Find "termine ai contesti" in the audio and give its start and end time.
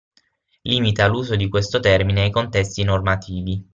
1.79-2.81